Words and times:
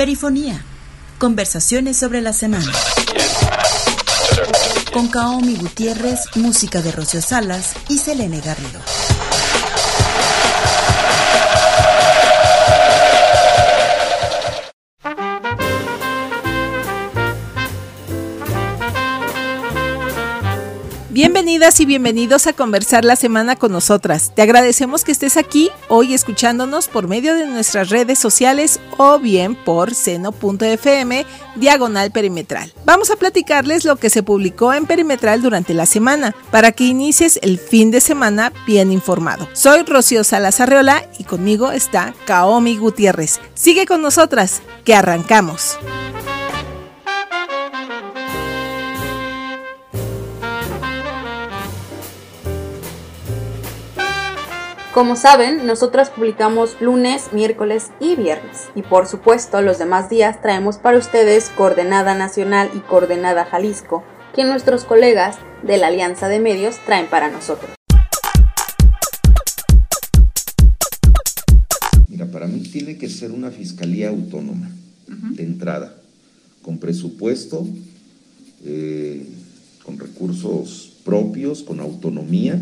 Perifonía. 0.00 0.64
Conversaciones 1.18 1.94
sobre 1.98 2.22
la 2.22 2.32
semana. 2.32 2.72
Con 4.94 5.08
Kaomi 5.08 5.56
Gutiérrez, 5.56 6.20
música 6.36 6.80
de 6.80 6.90
Rocío 6.90 7.20
Salas 7.20 7.74
y 7.90 7.98
Selene 7.98 8.40
Garrido. 8.40 8.80
Bienvenidas 21.22 21.78
y 21.80 21.84
bienvenidos 21.84 22.46
a 22.46 22.54
conversar 22.54 23.04
la 23.04 23.14
semana 23.14 23.54
con 23.54 23.72
nosotras. 23.72 24.32
Te 24.34 24.40
agradecemos 24.40 25.04
que 25.04 25.12
estés 25.12 25.36
aquí 25.36 25.70
hoy 25.90 26.14
escuchándonos 26.14 26.88
por 26.88 27.08
medio 27.08 27.34
de 27.34 27.44
nuestras 27.44 27.90
redes 27.90 28.18
sociales 28.18 28.80
o 28.96 29.18
bien 29.18 29.54
por 29.54 29.94
seno.fm 29.94 31.26
diagonal 31.56 32.10
perimetral. 32.10 32.72
Vamos 32.86 33.10
a 33.10 33.16
platicarles 33.16 33.84
lo 33.84 33.96
que 33.96 34.08
se 34.08 34.22
publicó 34.22 34.72
en 34.72 34.86
perimetral 34.86 35.42
durante 35.42 35.74
la 35.74 35.84
semana 35.84 36.34
para 36.50 36.72
que 36.72 36.84
inicies 36.84 37.38
el 37.42 37.58
fin 37.58 37.90
de 37.90 38.00
semana 38.00 38.50
bien 38.66 38.90
informado. 38.90 39.46
Soy 39.52 39.82
Rocío 39.82 40.24
Salazarreola 40.24 41.04
y 41.18 41.24
conmigo 41.24 41.70
está 41.70 42.14
Kaomi 42.24 42.78
Gutiérrez. 42.78 43.40
Sigue 43.52 43.84
con 43.84 44.00
nosotras, 44.00 44.62
que 44.86 44.94
arrancamos. 44.94 45.76
Como 54.92 55.14
saben, 55.14 55.68
nosotras 55.68 56.10
publicamos 56.10 56.80
lunes, 56.80 57.32
miércoles 57.32 57.90
y 58.00 58.16
viernes. 58.16 58.70
Y 58.74 58.82
por 58.82 59.06
supuesto, 59.06 59.62
los 59.62 59.78
demás 59.78 60.10
días 60.10 60.42
traemos 60.42 60.78
para 60.78 60.98
ustedes 60.98 61.48
Coordenada 61.50 62.16
Nacional 62.16 62.68
y 62.74 62.80
Coordenada 62.80 63.44
Jalisco, 63.44 64.02
que 64.34 64.44
nuestros 64.44 64.82
colegas 64.82 65.36
de 65.62 65.78
la 65.78 65.86
Alianza 65.86 66.26
de 66.26 66.40
Medios 66.40 66.74
traen 66.86 67.06
para 67.06 67.30
nosotros. 67.30 67.70
Mira, 72.08 72.26
para 72.26 72.48
mí 72.48 72.58
tiene 72.58 72.98
que 72.98 73.08
ser 73.08 73.30
una 73.30 73.52
fiscalía 73.52 74.08
autónoma, 74.08 74.70
de 75.06 75.44
entrada, 75.44 75.94
con 76.62 76.78
presupuesto, 76.78 77.64
eh, 78.64 79.24
con 79.84 80.00
recursos 80.00 80.94
propios, 81.04 81.62
con 81.62 81.78
autonomía 81.78 82.60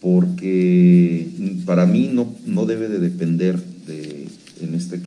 porque 0.00 1.26
para 1.66 1.86
mí 1.86 2.10
no, 2.12 2.34
no 2.46 2.66
debe 2.66 2.88
de 2.88 2.98
depender 2.98 3.58
de, 3.86 4.28
en 4.60 4.74
este 4.74 5.00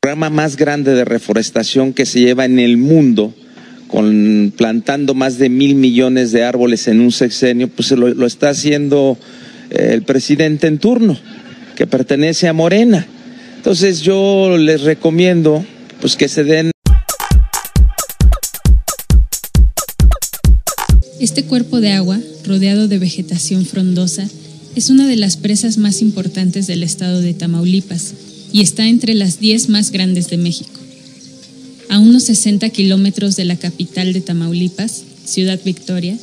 programa 0.00 0.30
más 0.30 0.56
grande 0.56 0.94
de 0.94 1.04
reforestación 1.04 1.92
que 1.92 2.06
se 2.06 2.20
lleva 2.20 2.44
en 2.44 2.58
el 2.58 2.76
mundo, 2.76 3.32
con 3.86 4.52
plantando 4.56 5.14
más 5.14 5.38
de 5.38 5.48
mil 5.48 5.74
millones 5.74 6.32
de 6.32 6.44
árboles 6.44 6.88
en 6.88 7.00
un 7.00 7.12
sexenio, 7.12 7.68
pues 7.68 7.92
lo, 7.92 8.08
lo 8.08 8.26
está 8.26 8.50
haciendo 8.50 9.16
eh, 9.70 9.90
el 9.92 10.02
presidente 10.02 10.66
en 10.66 10.78
turno, 10.78 11.16
que 11.76 11.86
pertenece 11.86 12.48
a 12.48 12.52
Morena. 12.52 13.06
Entonces 13.56 14.00
yo 14.00 14.58
les 14.58 14.82
recomiendo 14.82 15.64
pues 16.00 16.16
que 16.16 16.26
se 16.26 16.42
den 16.42 16.71
Este 21.22 21.44
cuerpo 21.44 21.80
de 21.80 21.92
agua, 21.92 22.18
rodeado 22.44 22.88
de 22.88 22.98
vegetación 22.98 23.64
frondosa, 23.64 24.28
es 24.74 24.90
una 24.90 25.06
de 25.06 25.14
las 25.14 25.36
presas 25.36 25.78
más 25.78 26.02
importantes 26.02 26.66
del 26.66 26.82
estado 26.82 27.20
de 27.20 27.32
Tamaulipas 27.32 28.14
y 28.52 28.60
está 28.60 28.88
entre 28.88 29.14
las 29.14 29.38
10 29.38 29.68
más 29.68 29.92
grandes 29.92 30.28
de 30.30 30.36
México. 30.36 30.80
A 31.90 32.00
unos 32.00 32.24
60 32.24 32.68
kilómetros 32.70 33.36
de 33.36 33.44
la 33.44 33.56
capital 33.56 34.12
de 34.12 34.20
Tamaulipas, 34.20 35.04
Ciudad 35.24 35.60
Victoria, 35.64 36.16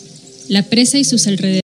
la 0.49 0.63
presa 0.63 0.97
y 0.97 1.05
sus 1.05 1.27
alrededores. 1.27 1.61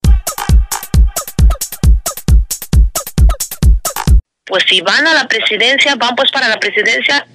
Pues 4.46 4.64
si 4.70 4.80
van 4.80 5.06
a 5.06 5.12
la 5.12 5.28
presidencia, 5.28 5.96
van 5.96 6.16
pues 6.16 6.30
para 6.32 6.48
la 6.48 6.58
presidencia. 6.58 7.26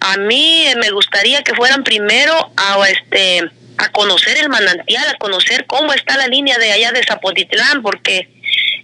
A 0.00 0.18
mí 0.18 0.64
me 0.78 0.90
gustaría 0.90 1.42
que 1.42 1.54
fueran 1.54 1.84
primero 1.84 2.34
a 2.54 2.86
este 2.86 3.50
a 3.78 3.92
conocer 3.92 4.36
el 4.38 4.48
manantial, 4.48 5.06
a 5.08 5.18
conocer 5.18 5.66
cómo 5.66 5.92
está 5.92 6.16
la 6.16 6.28
línea 6.28 6.58
de 6.58 6.72
allá 6.72 6.92
de 6.92 7.04
Zapotitlán, 7.06 7.82
porque 7.82 8.28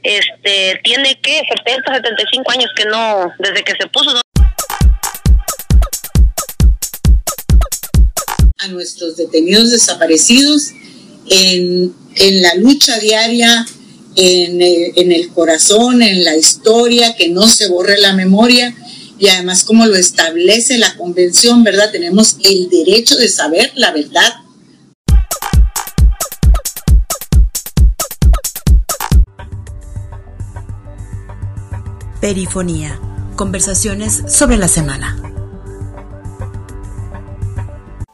este 0.03 0.81
tiene 0.82 1.21
que 1.21 1.43
70, 1.65 1.94
75 1.94 2.50
años 2.50 2.71
que 2.76 2.84
no, 2.87 3.32
desde 3.38 3.65
que 3.65 3.72
se 3.72 3.87
puso. 3.88 4.21
A 8.59 8.69
nuestros 8.69 9.16
detenidos 9.16 9.71
desaparecidos 9.71 10.72
en, 11.31 11.94
en 12.16 12.43
la 12.43 12.55
lucha 12.56 12.99
diaria, 12.99 13.66
en, 14.16 14.60
en 14.60 15.12
el 15.12 15.28
corazón, 15.28 16.03
en 16.03 16.25
la 16.25 16.37
historia, 16.37 17.15
que 17.15 17.28
no 17.28 17.47
se 17.47 17.69
borre 17.69 17.99
la 17.99 18.15
memoria 18.15 18.75
y 19.19 19.28
además 19.28 19.65
como 19.65 19.87
lo 19.87 19.97
establece 19.97 20.78
la 20.78 20.97
convención, 20.97 21.65
¿verdad? 21.65 21.91
Tenemos 21.91 22.37
el 22.43 22.69
derecho 22.69 23.16
de 23.16 23.28
saber 23.28 23.72
la 23.75 23.91
verdad 23.91 24.32
Perifonía. 32.28 33.00
Conversaciones 33.36 34.22
sobre 34.26 34.58
la 34.58 34.68
semana. 34.68 35.16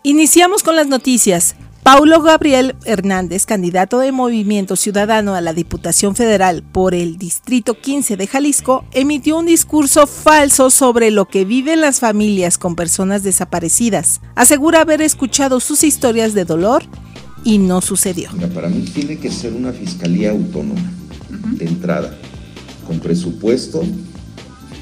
Iniciamos 0.04 0.62
con 0.62 0.76
las 0.76 0.86
noticias. 0.86 1.56
Paulo 1.82 2.22
Gabriel 2.22 2.76
Hernández, 2.84 3.44
candidato 3.44 3.98
de 3.98 4.12
Movimiento 4.12 4.76
Ciudadano 4.76 5.34
a 5.34 5.40
la 5.40 5.52
Diputación 5.52 6.14
Federal 6.14 6.62
por 6.62 6.94
el 6.94 7.18
Distrito 7.18 7.80
15 7.80 8.16
de 8.16 8.28
Jalisco, 8.28 8.84
emitió 8.92 9.36
un 9.36 9.46
discurso 9.46 10.06
falso 10.06 10.70
sobre 10.70 11.10
lo 11.10 11.24
que 11.24 11.44
viven 11.44 11.80
las 11.80 11.98
familias 11.98 12.56
con 12.56 12.76
personas 12.76 13.24
desaparecidas. 13.24 14.20
Asegura 14.36 14.82
haber 14.82 15.02
escuchado 15.02 15.58
sus 15.58 15.82
historias 15.82 16.34
de 16.34 16.44
dolor 16.44 16.84
y 17.42 17.58
no 17.58 17.80
sucedió. 17.80 18.30
Mira, 18.32 18.46
para 18.46 18.68
mí 18.68 18.82
tiene 18.82 19.18
que 19.18 19.32
ser 19.32 19.52
una 19.54 19.72
fiscalía 19.72 20.30
autónoma, 20.30 20.88
de 21.56 21.64
entrada 21.64 22.16
con 22.86 23.00
presupuesto, 23.00 23.82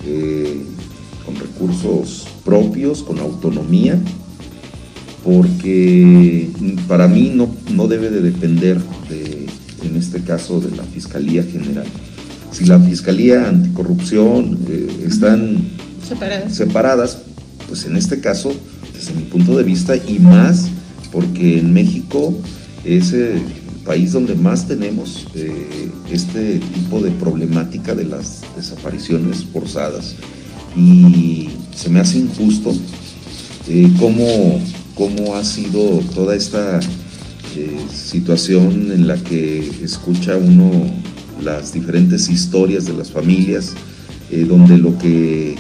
eh, 0.07 0.63
con 1.25 1.37
recursos 1.37 2.27
propios, 2.45 3.03
con 3.03 3.19
autonomía, 3.19 3.99
porque 5.25 6.51
para 6.89 7.09
mí 7.09 7.33
no, 7.35 7.55
no 7.71 7.87
debe 7.87 8.11
de 8.11 8.21
depender 8.21 8.79
de, 9.09 9.47
en 9.87 9.97
este 9.97 10.21
caso, 10.23 10.61
de 10.61 10.77
la 10.77 10.83
Fiscalía 10.83 11.45
General. 11.45 11.87
Si 12.51 12.65
la 12.65 12.79
Fiscalía 12.79 13.49
Anticorrupción 13.49 14.59
eh, 14.69 15.05
están 15.07 15.59
separadas. 16.07 16.55
separadas, 16.55 17.19
pues 17.69 17.87
en 17.87 17.97
este 17.97 18.21
caso, 18.21 18.53
desde 18.93 19.15
mi 19.15 19.23
punto 19.23 19.57
de 19.57 19.62
vista, 19.62 19.97
y 19.97 20.19
más 20.19 20.69
porque 21.12 21.59
en 21.59 21.73
México 21.73 22.35
ese 22.85 23.35
país 23.84 24.12
donde 24.12 24.34
más 24.34 24.66
tenemos 24.66 25.26
eh, 25.34 25.91
este 26.10 26.59
tipo 26.59 27.00
de 27.00 27.10
problemática 27.12 27.94
de 27.94 28.04
las 28.04 28.43
desapariciones 28.56 29.44
forzadas. 29.44 30.15
Y 30.76 31.50
se 31.75 31.91
me 31.91 32.00
hace 32.00 32.19
injusto 32.19 32.72
eh, 33.69 33.91
cómo, 33.98 34.60
cómo, 34.94 35.34
ha 35.37 35.44
sido 35.44 35.98
toda 36.15 36.34
esta 36.34 36.81
eh, 37.56 37.78
situación 37.93 38.91
en 38.93 39.06
la 39.06 39.16
que 39.16 39.70
escucha 39.82 40.37
uno 40.37 40.70
las 41.43 41.73
diferentes 41.73 42.28
historias 42.28 42.87
de 42.87 42.94
las 42.94 43.11
familias, 43.11 43.75
donde 44.49 44.78
lo 44.78 44.96
que 44.96 45.56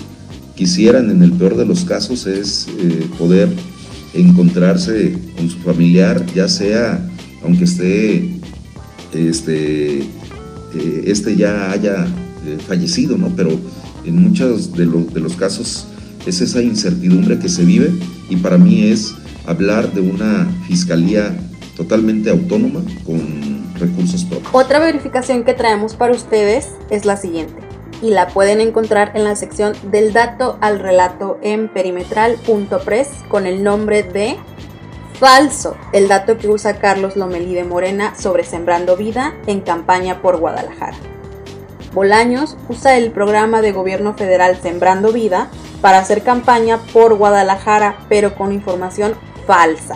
quisieran 0.54 1.10
en 1.10 1.22
el 1.22 1.32
peor 1.32 1.56
de 1.56 1.66
los 1.66 1.84
casos 1.84 2.26
es 2.26 2.68
poder 3.18 3.50
encontrarse 4.14 5.18
con 5.36 5.50
su 5.50 5.58
familiar, 5.58 6.24
ya 6.34 6.48
sea 6.48 7.06
aunque 7.44 7.64
esté, 7.64 8.30
este, 9.12 9.98
eh, 10.00 11.04
este 11.06 11.36
ya 11.36 11.70
haya 11.70 12.06
eh, 12.46 12.58
fallecido, 12.66 13.16
¿no? 13.16 13.28
Pero 13.36 13.50
en 14.04 14.22
muchos 14.22 14.72
de, 14.72 14.86
de 14.86 15.20
los 15.20 15.34
casos 15.36 15.86
es 16.26 16.40
esa 16.40 16.62
incertidumbre 16.62 17.38
que 17.38 17.48
se 17.48 17.64
vive 17.64 17.92
y 18.28 18.36
para 18.36 18.58
mí 18.58 18.84
es 18.84 19.14
hablar 19.46 19.92
de 19.92 20.00
una 20.00 20.48
fiscalía 20.66 21.36
totalmente 21.76 22.30
autónoma 22.30 22.80
con 23.04 23.62
recursos 23.78 24.24
propios. 24.24 24.50
Otra 24.52 24.78
verificación 24.78 25.44
que 25.44 25.54
traemos 25.54 25.94
para 25.94 26.12
ustedes 26.12 26.68
es 26.90 27.04
la 27.04 27.16
siguiente 27.16 27.54
y 28.02 28.10
la 28.10 28.28
pueden 28.28 28.60
encontrar 28.60 29.12
en 29.14 29.24
la 29.24 29.36
sección 29.36 29.74
del 29.90 30.12
dato 30.12 30.58
al 30.60 30.80
relato 30.80 31.38
en 31.42 31.68
perimetral.press 31.68 33.08
con 33.28 33.46
el 33.46 33.62
nombre 33.62 34.02
de 34.02 34.36
Falso, 35.22 35.76
el 35.92 36.08
dato 36.08 36.36
que 36.36 36.48
usa 36.48 36.80
Carlos 36.80 37.14
Lomelí 37.14 37.54
de 37.54 37.62
Morena 37.62 38.16
sobre 38.16 38.42
Sembrando 38.42 38.96
Vida 38.96 39.36
en 39.46 39.60
campaña 39.60 40.20
por 40.20 40.38
Guadalajara. 40.38 40.96
Bolaños 41.92 42.56
usa 42.68 42.96
el 42.96 43.12
programa 43.12 43.62
de 43.62 43.70
gobierno 43.70 44.14
federal 44.14 44.58
Sembrando 44.60 45.12
Vida 45.12 45.48
para 45.80 46.00
hacer 46.00 46.24
campaña 46.24 46.80
por 46.92 47.14
Guadalajara, 47.14 47.98
pero 48.08 48.34
con 48.34 48.50
información 48.50 49.14
falsa 49.46 49.94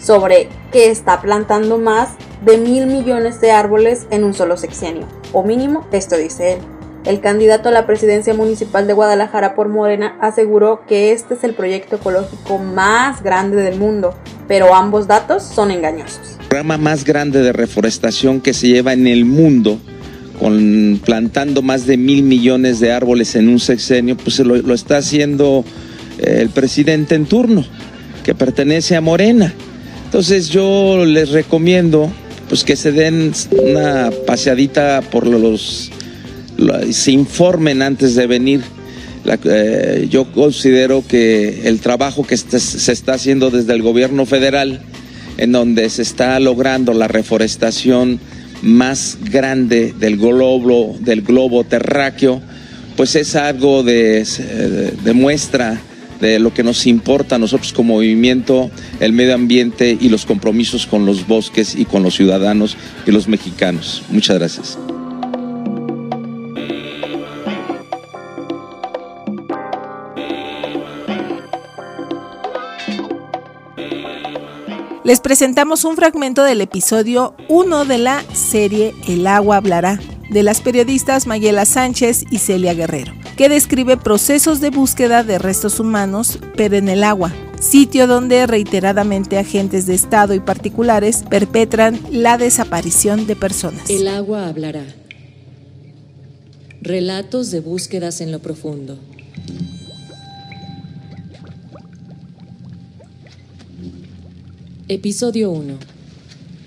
sobre 0.00 0.48
que 0.72 0.90
está 0.90 1.20
plantando 1.20 1.76
más 1.76 2.14
de 2.40 2.56
mil 2.56 2.86
millones 2.86 3.42
de 3.42 3.52
árboles 3.52 4.06
en 4.08 4.24
un 4.24 4.32
solo 4.32 4.56
sexenio, 4.56 5.06
o 5.34 5.42
mínimo, 5.42 5.86
esto 5.92 6.16
dice 6.16 6.54
él. 6.54 6.75
El 7.06 7.20
candidato 7.20 7.68
a 7.68 7.72
la 7.72 7.86
presidencia 7.86 8.34
municipal 8.34 8.88
de 8.88 8.92
Guadalajara 8.92 9.54
por 9.54 9.68
Morena 9.68 10.16
aseguró 10.20 10.80
que 10.88 11.12
este 11.12 11.34
es 11.34 11.44
el 11.44 11.54
proyecto 11.54 11.96
ecológico 11.96 12.58
más 12.58 13.22
grande 13.22 13.58
del 13.58 13.78
mundo, 13.78 14.12
pero 14.48 14.74
ambos 14.74 15.06
datos 15.06 15.44
son 15.44 15.70
engañosos. 15.70 16.36
El 16.40 16.48
programa 16.48 16.78
más 16.78 17.04
grande 17.04 17.42
de 17.42 17.52
reforestación 17.52 18.40
que 18.40 18.52
se 18.52 18.66
lleva 18.66 18.92
en 18.92 19.06
el 19.06 19.24
mundo, 19.24 19.78
con 20.40 21.00
plantando 21.04 21.62
más 21.62 21.86
de 21.86 21.96
mil 21.96 22.24
millones 22.24 22.80
de 22.80 22.90
árboles 22.90 23.36
en 23.36 23.50
un 23.50 23.60
sexenio, 23.60 24.16
pues 24.16 24.40
lo, 24.40 24.56
lo 24.56 24.74
está 24.74 24.96
haciendo 24.96 25.64
eh, 26.18 26.38
el 26.40 26.48
presidente 26.48 27.14
en 27.14 27.26
turno, 27.26 27.64
que 28.24 28.34
pertenece 28.34 28.96
a 28.96 29.00
Morena. 29.00 29.54
Entonces 30.06 30.48
yo 30.48 31.04
les 31.04 31.30
recomiendo 31.30 32.10
pues 32.48 32.64
que 32.64 32.74
se 32.74 32.90
den 32.90 33.32
una 33.62 34.10
paseadita 34.26 35.02
por 35.10 35.24
los 35.26 35.92
se 36.90 37.12
informen 37.12 37.82
antes 37.82 38.14
de 38.14 38.26
venir. 38.26 38.62
Eh, 39.44 40.06
yo 40.08 40.30
considero 40.32 41.02
que 41.06 41.62
el 41.64 41.80
trabajo 41.80 42.24
que 42.24 42.36
se 42.36 42.92
está 42.92 43.14
haciendo 43.14 43.50
desde 43.50 43.72
el 43.72 43.82
gobierno 43.82 44.24
federal, 44.24 44.80
en 45.36 45.52
donde 45.52 45.90
se 45.90 46.02
está 46.02 46.38
logrando 46.40 46.94
la 46.94 47.08
reforestación 47.08 48.20
más 48.62 49.18
grande 49.30 49.94
del 49.98 50.16
globo, 50.16 50.96
del 51.00 51.22
globo 51.22 51.64
terráqueo, 51.64 52.40
pues 52.96 53.16
es 53.16 53.34
algo 53.36 53.82
de, 53.82 54.24
de 55.04 55.12
muestra 55.12 55.80
de 56.20 56.38
lo 56.38 56.54
que 56.54 56.62
nos 56.62 56.86
importa 56.86 57.36
a 57.36 57.38
nosotros 57.38 57.72
como 57.72 57.94
movimiento, 57.94 58.70
el 59.00 59.12
medio 59.12 59.34
ambiente 59.34 59.98
y 60.00 60.08
los 60.08 60.24
compromisos 60.24 60.86
con 60.86 61.04
los 61.04 61.26
bosques 61.26 61.74
y 61.74 61.84
con 61.84 62.02
los 62.02 62.14
ciudadanos 62.14 62.76
y 63.06 63.10
los 63.10 63.28
mexicanos. 63.28 64.02
Muchas 64.10 64.38
gracias. 64.38 64.78
Les 75.06 75.20
presentamos 75.20 75.84
un 75.84 75.94
fragmento 75.94 76.42
del 76.42 76.60
episodio 76.60 77.36
1 77.48 77.84
de 77.84 77.96
la 77.96 78.24
serie 78.34 78.92
El 79.06 79.28
agua 79.28 79.58
hablará, 79.58 80.00
de 80.30 80.42
las 80.42 80.60
periodistas 80.60 81.28
Mayela 81.28 81.64
Sánchez 81.64 82.24
y 82.28 82.38
Celia 82.38 82.74
Guerrero, 82.74 83.12
que 83.36 83.48
describe 83.48 83.96
procesos 83.96 84.60
de 84.60 84.70
búsqueda 84.70 85.22
de 85.22 85.38
restos 85.38 85.78
humanos, 85.78 86.40
pero 86.56 86.76
en 86.76 86.88
el 86.88 87.04
agua, 87.04 87.32
sitio 87.60 88.08
donde 88.08 88.48
reiteradamente 88.48 89.38
agentes 89.38 89.86
de 89.86 89.94
Estado 89.94 90.34
y 90.34 90.40
particulares 90.40 91.22
perpetran 91.30 92.00
la 92.10 92.36
desaparición 92.36 93.28
de 93.28 93.36
personas. 93.36 93.88
El 93.88 94.08
agua 94.08 94.48
hablará. 94.48 94.82
Relatos 96.80 97.52
de 97.52 97.60
búsquedas 97.60 98.20
en 98.20 98.32
lo 98.32 98.40
profundo. 98.40 98.98
Episodio 104.88 105.50
1. 105.50 105.78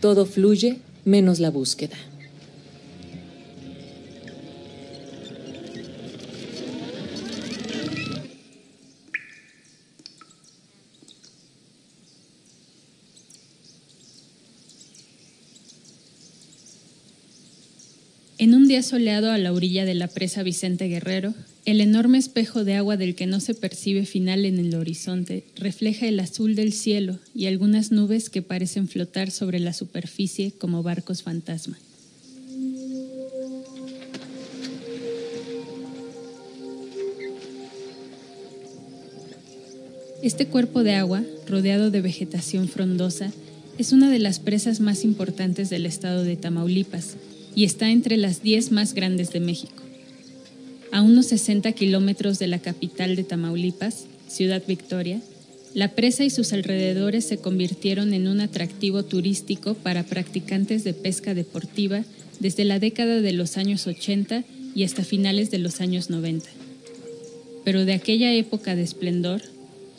Todo 0.01 0.25
fluye 0.25 0.79
menos 1.05 1.39
la 1.39 1.51
búsqueda. 1.51 1.95
En 18.39 18.55
un 18.55 18.69
día 18.69 18.83
soleado 18.83 19.31
a 19.31 19.37
la 19.37 19.51
orilla 19.51 19.83
de 19.83 19.93
la 19.95 20.07
presa 20.07 20.43
Vicente 20.43 20.87
Guerrero, 20.87 21.33
el 21.65 21.81
enorme 21.81 22.17
espejo 22.17 22.63
de 22.63 22.75
agua 22.75 22.95
del 22.95 23.13
que 23.13 23.27
no 23.27 23.41
se 23.41 23.53
percibe 23.53 24.05
final 24.05 24.45
en 24.45 24.59
el 24.59 24.73
horizonte 24.75 25.43
refleja 25.57 26.07
el 26.07 26.21
azul 26.21 26.55
del 26.55 26.71
cielo 26.71 27.19
y 27.35 27.47
algunas 27.47 27.91
nubes 27.91 28.29
que 28.29 28.41
parecen 28.41 28.87
flotar 28.87 29.29
sobre 29.29 29.59
la 29.59 29.73
superficie 29.73 30.53
como 30.53 30.83
barcos 30.83 31.21
fantasma. 31.21 31.77
Este 40.23 40.47
cuerpo 40.47 40.83
de 40.83 40.93
agua, 40.93 41.23
rodeado 41.45 41.91
de 41.91 41.99
vegetación 41.99 42.69
frondosa, 42.69 43.33
es 43.77 43.91
una 43.91 44.09
de 44.09 44.19
las 44.19 44.39
presas 44.39 44.79
más 44.79 45.03
importantes 45.03 45.69
del 45.69 45.85
estado 45.85 46.23
de 46.23 46.37
Tamaulipas 46.37 47.17
y 47.55 47.63
está 47.63 47.91
entre 47.91 48.17
las 48.17 48.41
10 48.41 48.71
más 48.71 48.93
grandes 48.93 49.31
de 49.31 49.39
México. 49.39 49.83
A 50.91 51.01
unos 51.01 51.27
60 51.27 51.71
kilómetros 51.73 52.39
de 52.39 52.47
la 52.47 52.59
capital 52.59 53.15
de 53.15 53.23
Tamaulipas, 53.23 54.05
Ciudad 54.27 54.63
Victoria, 54.67 55.21
la 55.73 55.89
presa 55.89 56.23
y 56.23 56.31
sus 56.31 56.51
alrededores 56.51 57.25
se 57.25 57.37
convirtieron 57.37 58.13
en 58.13 58.27
un 58.27 58.41
atractivo 58.41 59.03
turístico 59.03 59.75
para 59.75 60.03
practicantes 60.03 60.83
de 60.83 60.93
pesca 60.93 61.35
deportiva 61.35 62.03
desde 62.39 62.65
la 62.65 62.79
década 62.79 63.21
de 63.21 63.33
los 63.33 63.57
años 63.57 63.85
80 63.85 64.43
y 64.73 64.83
hasta 64.83 65.03
finales 65.03 65.51
de 65.51 65.59
los 65.59 65.79
años 65.79 66.09
90. 66.09 66.49
Pero 67.63 67.85
de 67.85 67.93
aquella 67.93 68.33
época 68.33 68.75
de 68.75 68.81
esplendor, 68.81 69.41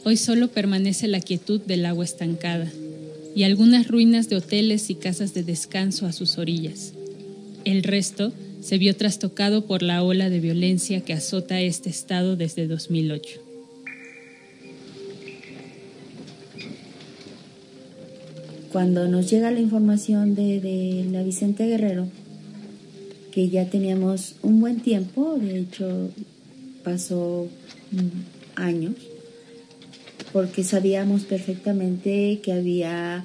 hoy 0.04 0.16
solo 0.16 0.48
permanece 0.48 1.06
la 1.06 1.20
quietud 1.20 1.60
del 1.60 1.86
agua 1.86 2.04
estancada 2.04 2.68
y 3.36 3.44
algunas 3.44 3.86
ruinas 3.86 4.28
de 4.28 4.36
hoteles 4.36 4.90
y 4.90 4.96
casas 4.96 5.34
de 5.34 5.44
descanso 5.44 6.06
a 6.06 6.12
sus 6.12 6.38
orillas. 6.38 6.94
El 7.64 7.82
resto 7.82 8.32
se 8.60 8.78
vio 8.78 8.96
trastocado 8.96 9.66
por 9.66 9.82
la 9.82 10.02
ola 10.02 10.30
de 10.30 10.40
violencia 10.40 11.00
que 11.02 11.12
azota 11.12 11.60
este 11.60 11.90
estado 11.90 12.36
desde 12.36 12.66
2008. 12.66 13.40
Cuando 18.72 19.08
nos 19.08 19.28
llega 19.28 19.50
la 19.50 19.60
información 19.60 20.34
de, 20.34 21.06
la 21.10 21.22
Vicente 21.22 21.66
Guerrero, 21.66 22.06
que 23.32 23.48
ya 23.48 23.66
teníamos 23.66 24.36
un 24.42 24.60
buen 24.60 24.80
tiempo, 24.80 25.36
de 25.36 25.58
hecho 25.58 26.10
pasó 26.84 27.48
años, 28.54 28.94
porque 30.32 30.62
sabíamos 30.62 31.24
perfectamente 31.24 32.40
que 32.42 32.52
había 32.52 33.24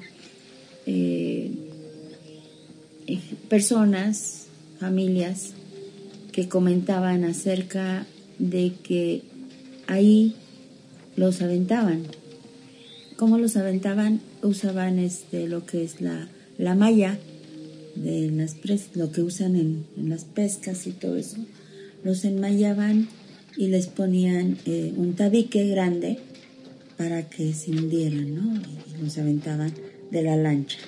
eh, 0.86 1.52
personas, 3.48 4.46
familias, 4.78 5.52
que 6.32 6.48
comentaban 6.48 7.24
acerca 7.24 8.06
de 8.38 8.72
que 8.82 9.22
ahí 9.86 10.34
los 11.16 11.40
aventaban. 11.40 12.02
¿Cómo 13.16 13.38
los 13.38 13.56
aventaban? 13.56 14.20
Usaban 14.42 14.98
este, 14.98 15.48
lo 15.48 15.64
que 15.64 15.82
es 15.82 16.00
la, 16.00 16.28
la 16.58 16.74
malla 16.74 17.18
de 17.94 18.30
las 18.30 18.56
lo 18.94 19.10
que 19.10 19.22
usan 19.22 19.56
en, 19.56 19.86
las 20.08 20.24
pescas 20.24 20.86
y 20.86 20.90
todo 20.90 21.16
eso. 21.16 21.38
Los 22.04 22.24
enmallaban 22.24 23.08
y 23.56 23.68
les 23.68 23.86
ponían 23.86 24.58
eh, 24.66 24.92
un 24.96 25.14
tabique 25.14 25.66
grande 25.68 26.18
para 26.98 27.28
que 27.28 27.52
se 27.54 27.70
hundieran, 27.70 28.34
¿no? 28.34 28.54
Y 28.54 29.02
los 29.02 29.16
aventaban 29.18 29.72
de 30.10 30.22
la 30.22 30.36
lancha. 30.36 30.78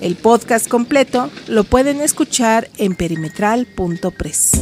El 0.00 0.16
podcast 0.16 0.66
completo 0.66 1.28
lo 1.46 1.64
pueden 1.64 2.00
escuchar 2.00 2.68
en 2.78 2.94
perimetral.press. 2.94 4.52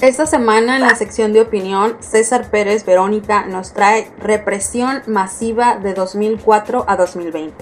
Esta 0.00 0.26
semana 0.26 0.74
en 0.74 0.82
la 0.82 0.96
sección 0.96 1.32
de 1.32 1.42
opinión, 1.42 1.96
César 2.00 2.50
Pérez 2.50 2.84
Verónica 2.84 3.46
nos 3.46 3.72
trae 3.72 4.10
Represión 4.18 5.02
masiva 5.06 5.76
de 5.76 5.94
2004 5.94 6.86
a 6.88 6.96
2020. 6.96 7.54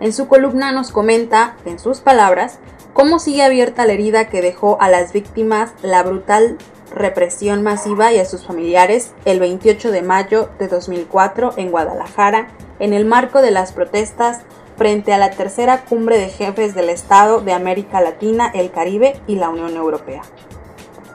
En 0.00 0.12
su 0.12 0.26
columna 0.26 0.72
nos 0.72 0.90
comenta, 0.90 1.56
en 1.64 1.78
sus 1.78 2.00
palabras, 2.00 2.58
cómo 2.94 3.20
sigue 3.20 3.42
abierta 3.44 3.86
la 3.86 3.92
herida 3.92 4.28
que 4.28 4.42
dejó 4.42 4.76
a 4.80 4.88
las 4.88 5.12
víctimas 5.12 5.70
la 5.82 6.02
brutal 6.02 6.58
represión 6.92 7.62
masiva 7.62 8.12
y 8.12 8.18
a 8.18 8.24
sus 8.24 8.46
familiares 8.46 9.12
el 9.24 9.40
28 9.40 9.90
de 9.90 10.02
mayo 10.02 10.50
de 10.58 10.68
2004 10.68 11.54
en 11.56 11.70
Guadalajara, 11.70 12.48
en 12.78 12.92
el 12.92 13.04
marco 13.04 13.42
de 13.42 13.50
las 13.50 13.72
protestas 13.72 14.40
frente 14.76 15.12
a 15.12 15.18
la 15.18 15.30
tercera 15.30 15.84
cumbre 15.84 16.18
de 16.18 16.28
jefes 16.28 16.74
del 16.74 16.90
Estado 16.90 17.40
de 17.40 17.52
América 17.52 18.00
Latina, 18.00 18.50
el 18.54 18.70
Caribe 18.70 19.20
y 19.26 19.36
la 19.36 19.48
Unión 19.48 19.76
Europea. 19.76 20.22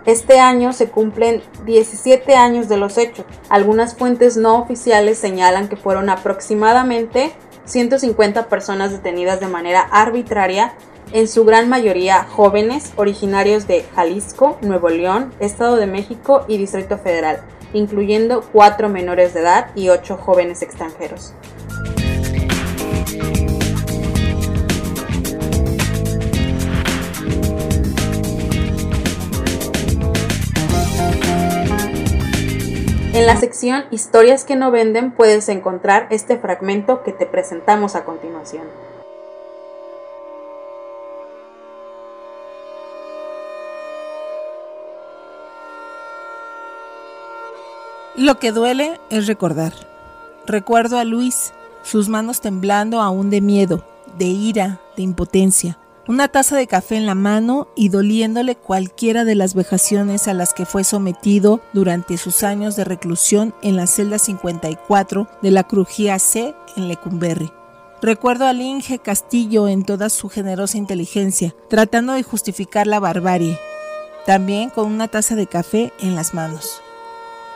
Este 0.05 0.39
año 0.39 0.73
se 0.73 0.89
cumplen 0.89 1.43
17 1.65 2.35
años 2.35 2.69
de 2.69 2.77
los 2.77 2.97
hechos. 2.97 3.25
Algunas 3.49 3.95
fuentes 3.95 4.37
no 4.37 4.57
oficiales 4.57 5.17
señalan 5.17 5.67
que 5.67 5.75
fueron 5.75 6.09
aproximadamente 6.09 7.33
150 7.65 8.47
personas 8.47 8.91
detenidas 8.91 9.39
de 9.39 9.47
manera 9.47 9.81
arbitraria, 9.81 10.73
en 11.11 11.27
su 11.27 11.43
gran 11.45 11.69
mayoría 11.69 12.23
jóvenes 12.23 12.93
originarios 12.95 13.67
de 13.67 13.83
Jalisco, 13.95 14.57
Nuevo 14.61 14.89
León, 14.89 15.33
Estado 15.39 15.75
de 15.75 15.87
México 15.87 16.45
y 16.47 16.57
Distrito 16.57 16.97
Federal, 16.97 17.41
incluyendo 17.73 18.43
cuatro 18.51 18.89
menores 18.89 19.33
de 19.33 19.41
edad 19.41 19.71
y 19.75 19.89
ocho 19.89 20.17
jóvenes 20.17 20.61
extranjeros. 20.61 21.33
En 33.11 33.25
la 33.25 33.35
sección 33.35 33.83
Historias 33.91 34.45
que 34.45 34.55
no 34.55 34.71
venden 34.71 35.11
puedes 35.11 35.49
encontrar 35.49 36.07
este 36.09 36.37
fragmento 36.37 37.03
que 37.03 37.11
te 37.11 37.25
presentamos 37.25 37.95
a 37.95 38.05
continuación. 38.05 38.63
Lo 48.19 48.37
que 48.37 48.51
duele 48.51 49.01
es 49.09 49.25
recordar. 49.25 49.73
Recuerdo 50.45 50.99
a 50.99 51.03
Luis, 51.03 51.53
sus 51.81 52.07
manos 52.07 52.41
temblando 52.41 53.01
aún 53.01 53.31
de 53.31 53.41
miedo, 53.41 53.83
de 54.17 54.25
ira, 54.25 54.79
de 54.95 55.01
impotencia 55.01 55.79
una 56.09 56.27
taza 56.27 56.57
de 56.57 56.65
café 56.65 56.95
en 56.95 57.05
la 57.05 57.13
mano 57.13 57.67
y 57.75 57.89
doliéndole 57.89 58.55
cualquiera 58.55 59.25
de 59.25 59.35
las 59.35 59.53
vejaciones 59.53 60.27
a 60.27 60.33
las 60.33 60.55
que 60.55 60.65
fue 60.65 60.83
sometido 60.83 61.61
durante 61.71 62.17
sus 62.17 62.41
años 62.41 62.75
de 62.75 62.83
reclusión 62.83 63.53
en 63.61 63.75
la 63.75 63.85
celda 63.85 64.17
54 64.17 65.27
de 65.43 65.51
la 65.51 65.65
Crujía 65.65 66.17
C 66.17 66.55
en 66.75 66.87
Lecumberri. 66.87 67.51
Recuerdo 68.01 68.47
al 68.47 68.59
Inge 68.59 68.97
Castillo 68.97 69.67
en 69.67 69.85
toda 69.85 70.09
su 70.09 70.29
generosa 70.29 70.79
inteligencia, 70.79 71.53
tratando 71.69 72.13
de 72.13 72.23
justificar 72.23 72.87
la 72.87 72.99
barbarie, 72.99 73.59
también 74.25 74.71
con 74.71 74.91
una 74.91 75.09
taza 75.09 75.35
de 75.35 75.45
café 75.45 75.93
en 75.99 76.15
las 76.15 76.33
manos. 76.33 76.81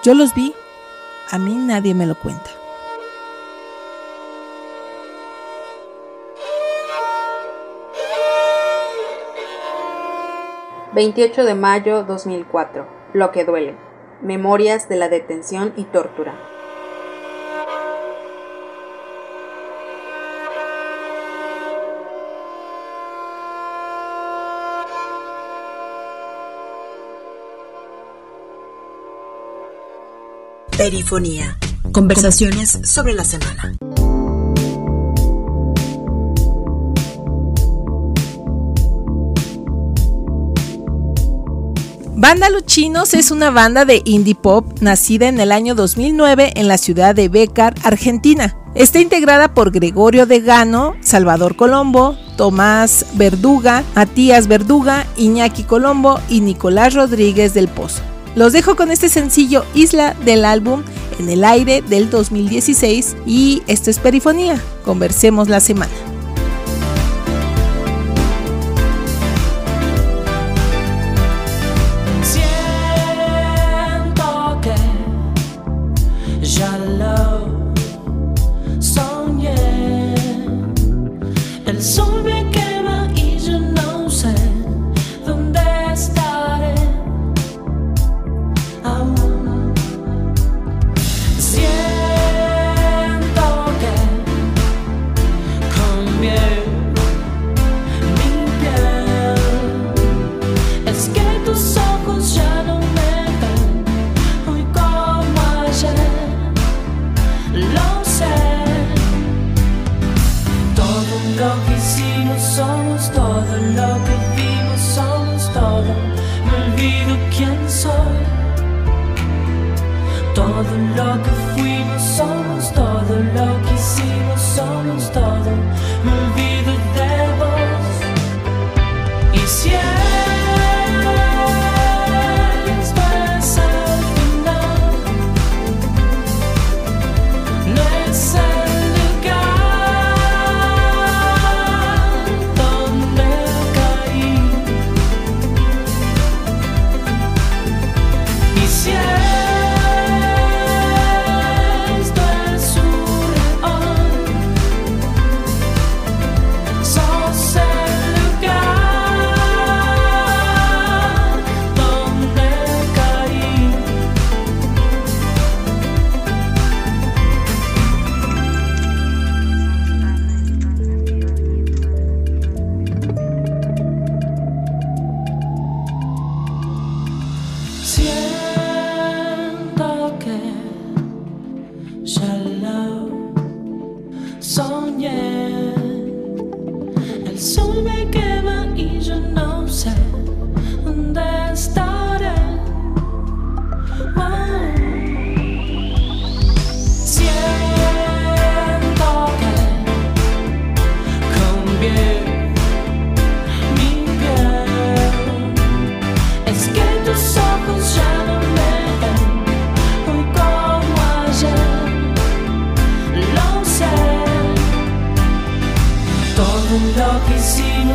Yo 0.04 0.14
los 0.14 0.36
vi, 0.36 0.54
a 1.32 1.40
mí 1.40 1.56
nadie 1.56 1.94
me 1.94 2.06
lo 2.06 2.16
cuenta. 2.16 2.50
28 10.94 11.46
de 11.46 11.56
mayo 11.56 12.04
2004. 12.04 12.86
Lo 13.14 13.32
que 13.32 13.46
duele. 13.46 13.76
Memorias 14.22 14.90
de 14.90 14.98
la 14.98 15.08
detención 15.08 15.72
y 15.78 15.86
tortura. 15.86 16.53
Perifonía. 30.84 31.58
Conversaciones 31.94 32.78
sobre 32.84 33.14
la 33.14 33.24
semana. 33.24 33.74
Banda 42.18 42.50
Luchinos 42.50 43.14
es 43.14 43.32
una 43.32 43.50
banda 43.50 43.86
de 43.86 44.02
indie 44.04 44.36
pop 44.36 44.66
nacida 44.82 45.30
en 45.30 45.40
el 45.40 45.54
año 45.54 45.74
2009 45.74 46.52
en 46.58 46.68
la 46.68 46.78
ciudad 46.78 47.16
de 47.16 47.30
Becar, 47.30 47.76
Argentina. 47.84 48.58
Está 48.76 49.00
integrada 49.00 49.54
por 49.54 49.72
Gregorio 49.72 50.26
Degano, 50.26 50.98
Salvador 51.00 51.56
Colombo, 51.56 52.18
Tomás 52.36 53.06
Verduga, 53.14 53.86
Matías 53.96 54.50
Verduga, 54.50 55.08
Iñaki 55.16 55.64
Colombo 55.64 56.20
y 56.28 56.42
Nicolás 56.42 56.94
Rodríguez 56.94 57.54
del 57.54 57.70
Pozo. 57.70 58.02
Los 58.36 58.54
dejo 58.54 58.76
con 58.76 58.92
este 58.92 59.10
sencillo 59.10 59.66
Isla 59.74 60.16
del 60.26 60.46
álbum 60.46 60.84
En 61.20 61.30
el 61.30 61.44
aire 61.44 61.82
del 61.82 62.10
2016 62.10 63.16
y 63.26 63.62
esto 63.68 63.90
es 63.90 64.00
Perifonía. 64.00 64.60
Conversemos 64.84 65.50
la 65.50 65.60
semana. 65.60 66.13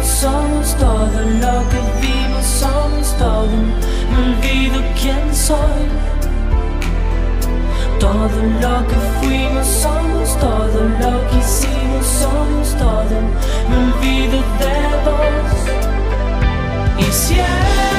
somos 0.09 0.75
todo 0.77 1.21
lo 1.43 1.69
que 1.69 1.81
vivo, 2.01 2.41
somos 2.43 3.15
todo. 3.19 3.47
Me 4.11 4.19
olvido 4.33 4.81
quién 5.01 5.35
soy. 5.35 5.85
Todo 8.01 8.39
lo 8.61 8.87
que 8.87 8.97
fuimos, 9.21 9.67
somos 9.67 10.37
todo 10.39 10.81
lo 11.03 11.29
que 11.29 11.39
hicimos, 11.39 12.07
somos 12.07 12.75
todo. 12.77 13.17
Me 13.69 13.77
olvido 13.77 14.39
de 14.61 14.79
vos. 15.05 15.59
Y 16.99 17.13
siempre. 17.13 17.98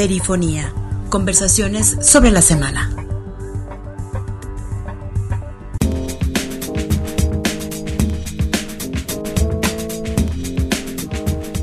Perifonía. 0.00 0.72
Conversaciones 1.10 1.98
sobre 2.00 2.30
la 2.30 2.40
semana. 2.40 2.90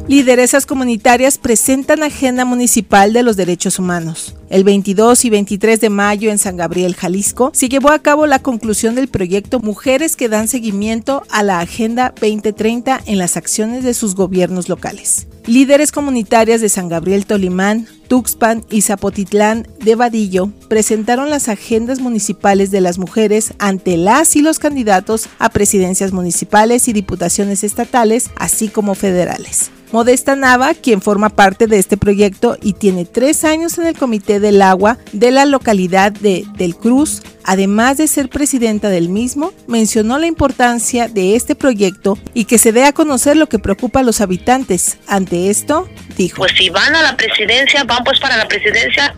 Lideresas 0.08 0.68
comunitarias 0.68 1.40
presentan 1.40 2.04
Agenda 2.04 2.46
Municipal 2.46 3.12
de 3.12 3.24
los 3.24 3.38
Derechos 3.38 3.80
Humanos. 3.80 4.36
El 4.52 4.64
22 4.64 5.26
y 5.26 5.32
23 5.32 5.82
de 5.82 5.90
mayo 5.90 6.30
en 6.30 6.38
San 6.38 6.58
Gabriel, 6.58 6.94
Jalisco, 6.94 7.50
se 7.56 7.70
llevó 7.70 7.90
a 7.90 7.98
cabo 8.04 8.28
la 8.28 8.38
conclusión 8.38 8.94
del 8.94 9.08
proyecto 9.08 9.60
Mujeres 9.60 10.16
que 10.16 10.30
dan 10.30 10.48
seguimiento 10.48 11.24
a 11.32 11.42
la 11.42 11.60
Agenda 11.60 12.14
2030 12.22 13.02
en 13.08 13.18
las 13.18 13.36
acciones 13.36 13.84
de 13.84 13.96
sus 13.96 14.14
gobiernos 14.14 14.70
locales. 14.70 15.26
Líderes 15.48 15.94
comunitarias 15.94 16.60
de 16.60 16.68
San 16.68 16.90
Gabriel 16.90 17.26
Tolimán, 17.26 17.88
Tuxpan 18.10 18.66
y 18.70 18.82
Zapotitlán 18.82 19.66
de 19.80 19.96
Vadillo 19.96 20.52
presentaron 20.68 21.30
las 21.30 21.48
agendas 21.48 22.02
municipales 22.02 22.70
de 22.70 22.82
las 22.82 22.98
mujeres 22.98 23.54
ante 23.58 23.96
las 23.96 24.36
y 24.36 24.42
los 24.42 24.60
candidatos 24.60 25.30
a 25.40 25.48
presidencias 25.48 26.12
municipales 26.12 26.90
y 26.90 26.94
diputaciones 26.94 27.64
estatales, 27.64 28.30
así 28.36 28.68
como 28.68 28.94
federales. 28.94 29.72
Modesta 29.92 30.36
Nava, 30.36 30.74
quien 30.74 31.02
forma 31.02 31.30
parte 31.30 31.68
de 31.68 31.80
este 31.80 31.96
proyecto 31.96 32.58
y 32.62 32.74
tiene 32.74 33.06
tres 33.06 33.44
años 33.46 33.78
en 33.78 33.88
el 33.88 33.98
Comité 33.98 34.40
del 34.40 34.62
Agua 34.62 34.98
de 35.14 35.32
la 35.32 35.46
localidad 35.46 36.12
de 36.12 36.44
Del 36.58 36.76
Cruz, 36.76 37.22
además 37.46 37.98
de 37.98 38.08
ser 38.08 38.28
presidenta 38.28 38.90
del 38.90 39.08
mismo, 39.08 39.54
mencionó 39.68 40.20
la 40.20 40.28
importancia 40.28 41.08
de 41.08 41.36
este 41.36 41.56
proyecto 41.56 42.18
y 42.34 42.46
que 42.46 42.58
se 42.58 42.74
dé 42.74 42.84
a 42.84 42.92
conocer 42.92 43.38
lo 43.38 43.48
que 43.48 43.60
preocupa 43.60 44.02
a 44.02 44.04
los 44.04 44.20
habitantes. 44.20 44.98
Ante 45.08 45.50
esto, 45.50 45.88
dijo. 46.18 46.38
Pues 46.38 46.52
si 46.58 46.70
van 46.70 46.94
a 46.96 47.02
la 47.02 47.16
presidencia, 47.16 47.84
van 47.86 48.04
pues 48.04 48.20
para 48.20 48.36
la 48.36 48.48
presidencia. 48.48 49.16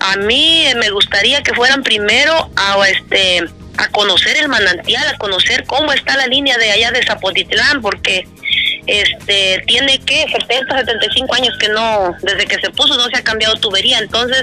A 0.00 0.16
mí 0.16 0.64
me 0.76 0.90
gustaría 0.90 1.42
que 1.42 1.54
fueran 1.54 1.82
primero 1.82 2.50
a 2.56 2.76
este 2.88 3.48
a 3.78 3.88
conocer 3.88 4.36
el 4.36 4.48
manantial, 4.48 5.06
a 5.08 5.16
conocer 5.16 5.64
cómo 5.66 5.92
está 5.92 6.16
la 6.16 6.26
línea 6.26 6.58
de 6.58 6.70
allá 6.70 6.90
de 6.90 7.02
Zapotitlán, 7.04 7.80
porque 7.80 8.28
este 8.86 9.62
tiene 9.66 9.98
que 10.00 10.26
70, 10.28 10.78
75 10.78 11.34
años 11.34 11.56
que 11.58 11.68
no, 11.68 12.14
desde 12.22 12.46
que 12.46 12.60
se 12.60 12.70
puso 12.70 12.96
no 12.96 13.04
se 13.04 13.18
ha 13.18 13.24
cambiado 13.24 13.54
tubería, 13.56 13.98
entonces 13.98 14.42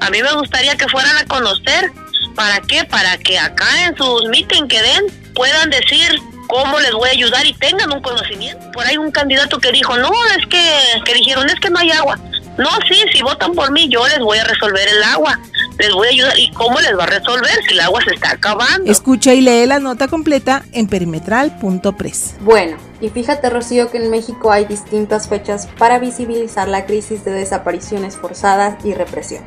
a 0.00 0.10
mí 0.10 0.22
me 0.22 0.32
gustaría 0.32 0.76
que 0.76 0.88
fueran 0.88 1.16
a 1.16 1.24
conocer, 1.26 1.90
¿para 2.34 2.60
qué? 2.62 2.84
Para 2.84 3.16
que 3.18 3.38
acá 3.38 3.86
en 3.86 3.96
sus 3.96 4.24
meeting 4.28 4.68
que 4.68 4.80
den 4.80 5.04
puedan 5.34 5.70
decir 5.70 6.18
cómo 6.48 6.80
les 6.80 6.92
voy 6.92 7.08
a 7.08 7.12
ayudar 7.12 7.46
y 7.46 7.54
tengan 7.54 7.92
un 7.92 8.00
conocimiento. 8.02 8.70
Por 8.72 8.86
ahí 8.86 8.96
un 8.96 9.10
candidato 9.10 9.58
que 9.58 9.70
dijo, 9.70 9.96
no, 9.96 10.10
es 10.36 10.46
que, 10.46 10.80
que 11.04 11.14
dijeron, 11.14 11.48
es 11.48 11.60
que 11.60 11.70
no 11.70 11.78
hay 11.78 11.90
agua. 11.92 12.18
No, 12.58 12.68
sí, 12.88 12.96
si 13.12 13.22
votan 13.22 13.52
por 13.52 13.70
mí, 13.70 13.88
yo 13.88 14.06
les 14.08 14.18
voy 14.18 14.38
a 14.38 14.44
resolver 14.44 14.88
el 14.88 15.02
agua 15.04 15.38
les 15.80 15.92
voy 15.92 16.06
a 16.06 16.10
ayudar. 16.10 16.38
¿Y 16.38 16.50
cómo 16.52 16.78
les 16.80 16.96
va 16.96 17.04
a 17.04 17.06
resolver 17.06 17.58
si 17.66 17.74
el 17.74 17.80
agua 17.80 18.00
se 18.06 18.14
está 18.14 18.32
acabando? 18.32 18.90
Escucha 18.90 19.34
y 19.34 19.40
lee 19.40 19.66
la 19.66 19.80
nota 19.80 20.08
completa 20.08 20.64
en 20.72 20.86
perimetral.press. 20.86 22.36
Bueno, 22.40 22.76
y 23.00 23.08
fíjate 23.08 23.50
Rocío 23.50 23.90
que 23.90 23.98
en 23.98 24.10
México 24.10 24.50
hay 24.52 24.64
distintas 24.64 25.28
fechas 25.28 25.68
para 25.78 25.98
visibilizar 25.98 26.68
la 26.68 26.86
crisis 26.86 27.24
de 27.24 27.32
desapariciones 27.32 28.16
forzadas 28.16 28.84
y 28.84 28.94
represión. 28.94 29.42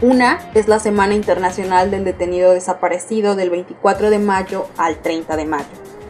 Una 0.00 0.38
es 0.54 0.68
la 0.68 0.78
Semana 0.78 1.14
Internacional 1.14 1.90
del 1.90 2.04
Detenido 2.04 2.52
Desaparecido 2.52 3.34
del 3.34 3.50
24 3.50 4.10
de 4.10 4.18
mayo 4.18 4.66
al 4.76 4.98
30 4.98 5.36
de 5.36 5.44
mayo. 5.44 5.66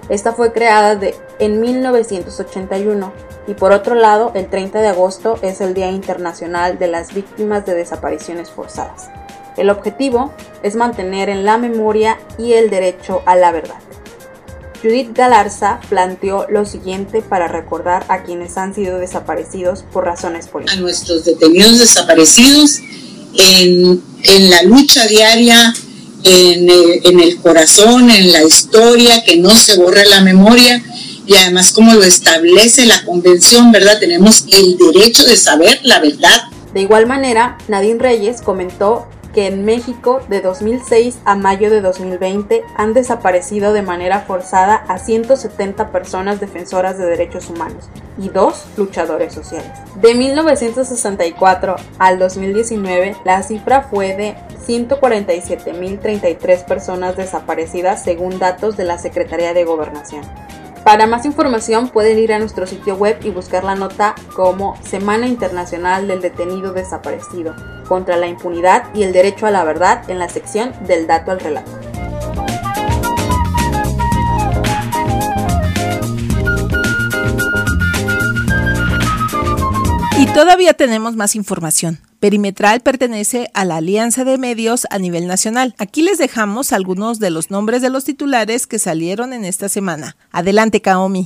Esta 0.08 0.32
fue 0.32 0.52
creada 0.52 0.98
en 1.38 1.60
1981 1.60 3.12
y 3.46 3.54
por 3.54 3.72
otro 3.72 3.94
lado 3.94 4.32
el 4.34 4.48
30 4.48 4.80
de 4.80 4.88
agosto 4.88 5.38
es 5.42 5.60
el 5.60 5.74
Día 5.74 5.90
Internacional 5.90 6.78
de 6.78 6.88
las 6.88 7.14
Víctimas 7.14 7.66
de 7.66 7.74
Desapariciones 7.74 8.50
Forzadas. 8.50 9.10
El 9.56 9.70
objetivo 9.70 10.32
es 10.62 10.76
mantener 10.76 11.28
en 11.28 11.44
la 11.44 11.58
memoria 11.58 12.18
y 12.38 12.52
el 12.52 12.70
derecho 12.70 13.22
a 13.26 13.36
la 13.36 13.52
verdad. 13.52 13.87
Judith 14.82 15.10
Galarza 15.12 15.80
planteó 15.88 16.46
lo 16.48 16.64
siguiente 16.64 17.22
para 17.22 17.48
recordar 17.48 18.04
a 18.08 18.22
quienes 18.22 18.56
han 18.56 18.74
sido 18.74 18.98
desaparecidos 18.98 19.84
por 19.92 20.04
razones 20.04 20.48
políticas. 20.48 20.78
A 20.78 20.80
nuestros 20.80 21.24
detenidos 21.24 21.78
desaparecidos 21.78 22.80
en 23.36 24.02
en 24.24 24.50
la 24.50 24.62
lucha 24.62 25.06
diaria, 25.06 25.74
en, 26.24 26.68
eh, 26.68 27.00
en, 27.04 27.20
el 27.20 27.38
corazón, 27.38 28.10
en 28.10 28.32
la 28.32 28.42
historia, 28.42 29.22
que 29.24 29.36
no 29.36 29.50
se 29.50 29.76
borre 29.76 30.06
la 30.06 30.20
memoria 30.20 30.82
y 31.26 31.34
además 31.36 31.72
como 31.72 31.94
lo 31.94 32.02
establece 32.02 32.86
la 32.86 33.04
convención, 33.04 33.70
¿verdad? 33.70 33.98
Tenemos 34.00 34.46
el 34.50 34.76
derecho 34.78 35.24
de 35.24 35.36
saber 35.36 35.78
la 35.82 36.00
verdad. 36.00 36.42
De 36.72 36.80
igual 36.80 37.06
manera, 37.06 37.58
Nadine 37.68 37.98
Reyes 37.98 38.40
comentó 38.42 39.06
que 39.34 39.46
en 39.46 39.64
México 39.64 40.20
de 40.28 40.40
2006 40.40 41.18
a 41.24 41.34
mayo 41.34 41.70
de 41.70 41.80
2020 41.80 42.62
han 42.76 42.94
desaparecido 42.94 43.72
de 43.72 43.82
manera 43.82 44.20
forzada 44.20 44.74
a 44.74 44.98
170 44.98 45.90
personas 45.90 46.40
defensoras 46.40 46.98
de 46.98 47.06
derechos 47.06 47.48
humanos 47.50 47.88
y 48.18 48.28
dos 48.28 48.66
luchadores 48.76 49.32
sociales. 49.32 49.72
De 49.96 50.14
1964 50.14 51.76
al 51.98 52.18
2019 52.18 53.16
la 53.24 53.42
cifra 53.42 53.82
fue 53.82 54.16
de 54.16 54.36
147.033 54.66 56.64
personas 56.64 57.16
desaparecidas 57.16 58.02
según 58.02 58.38
datos 58.38 58.76
de 58.76 58.84
la 58.84 58.98
Secretaría 58.98 59.54
de 59.54 59.64
Gobernación. 59.64 60.22
Para 60.88 61.06
más 61.06 61.26
información 61.26 61.90
pueden 61.90 62.18
ir 62.18 62.32
a 62.32 62.38
nuestro 62.38 62.66
sitio 62.66 62.96
web 62.96 63.18
y 63.22 63.28
buscar 63.28 63.62
la 63.62 63.74
nota 63.74 64.14
como 64.34 64.74
Semana 64.82 65.26
Internacional 65.26 66.08
del 66.08 66.22
Detenido 66.22 66.72
Desaparecido 66.72 67.54
contra 67.86 68.16
la 68.16 68.26
impunidad 68.26 68.84
y 68.94 69.02
el 69.02 69.12
derecho 69.12 69.46
a 69.46 69.50
la 69.50 69.64
verdad 69.64 70.08
en 70.08 70.18
la 70.18 70.30
sección 70.30 70.72
del 70.86 71.06
dato 71.06 71.30
al 71.30 71.40
relato. 71.40 71.70
Y 80.18 80.24
todavía 80.32 80.72
tenemos 80.72 81.16
más 81.16 81.36
información. 81.36 81.98
Perimetral 82.20 82.80
pertenece 82.80 83.48
a 83.54 83.64
la 83.64 83.76
Alianza 83.76 84.24
de 84.24 84.38
Medios 84.38 84.88
a 84.90 84.98
nivel 84.98 85.28
nacional. 85.28 85.76
Aquí 85.78 86.02
les 86.02 86.18
dejamos 86.18 86.72
algunos 86.72 87.20
de 87.20 87.30
los 87.30 87.52
nombres 87.52 87.80
de 87.80 87.90
los 87.90 88.02
titulares 88.04 88.66
que 88.66 88.80
salieron 88.80 89.32
en 89.32 89.44
esta 89.44 89.68
semana. 89.68 90.16
Adelante, 90.32 90.82
Kaomi. 90.82 91.22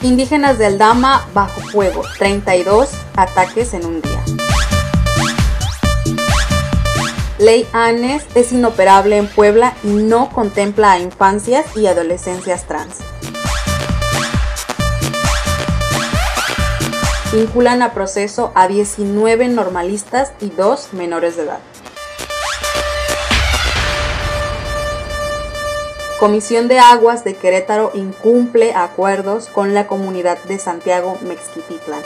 Indígenas 0.00 0.58
del 0.58 0.78
Dama 0.78 1.28
bajo 1.34 1.60
fuego, 1.60 2.02
32 2.18 2.88
ataques 3.16 3.74
en 3.74 3.84
un 3.84 4.00
día. 4.00 4.24
Ley 7.38 7.66
ANES 7.74 8.24
es 8.34 8.52
inoperable 8.52 9.18
en 9.18 9.26
Puebla 9.26 9.74
y 9.84 9.88
no 9.88 10.30
contempla 10.30 10.92
a 10.92 10.98
infancias 10.98 11.76
y 11.76 11.86
adolescencias 11.86 12.66
trans. 12.66 12.96
Vinculan 17.32 17.80
a 17.82 17.92
proceso 17.94 18.50
a 18.56 18.66
19 18.66 19.46
normalistas 19.46 20.32
y 20.40 20.50
2 20.50 20.94
menores 20.94 21.36
de 21.36 21.44
edad. 21.44 21.60
Comisión 26.18 26.66
de 26.66 26.80
Aguas 26.80 27.22
de 27.22 27.36
Querétaro 27.36 27.92
incumple 27.94 28.74
acuerdos 28.74 29.46
con 29.46 29.74
la 29.74 29.86
comunidad 29.86 30.38
de 30.48 30.58
Santiago 30.58 31.18
Mexquititlan. 31.22 32.02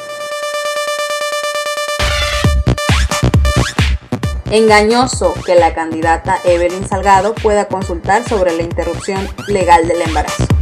Engañoso 4.51 5.33
que 5.47 5.55
la 5.55 5.75
candidata 5.75 6.39
Evelyn 6.45 6.87
Salgado 6.87 7.35
pueda 7.35 7.67
consultar 7.67 8.29
sobre 8.29 8.55
la 8.55 8.63
interrupción 8.63 9.27
legal 9.49 9.89
del 9.89 10.03
embarazo. 10.03 10.54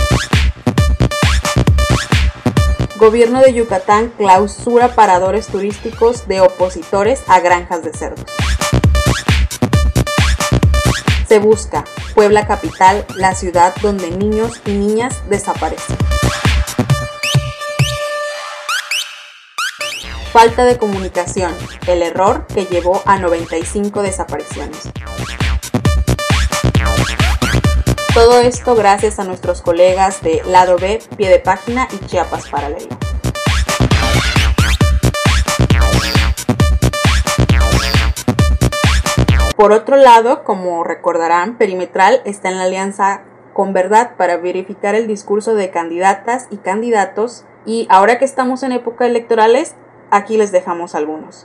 Gobierno 3.02 3.40
de 3.40 3.52
Yucatán 3.52 4.12
clausura 4.16 4.94
paradores 4.94 5.48
turísticos 5.48 6.28
de 6.28 6.40
opositores 6.40 7.20
a 7.26 7.40
granjas 7.40 7.82
de 7.82 7.92
cerdos. 7.92 8.24
Se 11.26 11.40
busca 11.40 11.82
Puebla 12.14 12.46
Capital, 12.46 13.04
la 13.16 13.34
ciudad 13.34 13.74
donde 13.82 14.12
niños 14.12 14.62
y 14.66 14.74
niñas 14.74 15.20
desaparecen. 15.28 15.96
Falta 20.32 20.64
de 20.64 20.78
comunicación, 20.78 21.52
el 21.88 22.02
error 22.02 22.46
que 22.54 22.66
llevó 22.66 23.02
a 23.04 23.18
95 23.18 24.02
desapariciones. 24.02 24.92
Todo 28.14 28.40
esto 28.40 28.74
gracias 28.74 29.18
a 29.18 29.24
nuestros 29.24 29.62
colegas 29.62 30.20
de 30.20 30.42
Lado 30.44 30.76
B, 30.76 31.00
Pie 31.16 31.30
de 31.30 31.38
Página 31.38 31.88
y 31.90 32.04
Chiapas 32.04 32.46
Paralelo. 32.50 32.90
Por 39.56 39.72
otro 39.72 39.96
lado, 39.96 40.44
como 40.44 40.84
recordarán, 40.84 41.56
Perimetral 41.56 42.20
está 42.26 42.50
en 42.50 42.58
la 42.58 42.64
alianza 42.64 43.22
con 43.54 43.72
Verdad 43.72 44.14
para 44.18 44.36
verificar 44.36 44.94
el 44.94 45.06
discurso 45.06 45.54
de 45.54 45.70
candidatas 45.70 46.48
y 46.50 46.58
candidatos 46.58 47.46
y 47.64 47.86
ahora 47.88 48.18
que 48.18 48.26
estamos 48.26 48.62
en 48.62 48.72
época 48.72 49.06
electorales, 49.06 49.74
aquí 50.10 50.36
les 50.36 50.52
dejamos 50.52 50.94
algunos. 50.94 51.44